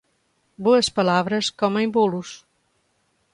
[0.65, 2.29] Boas palavras comem bolos.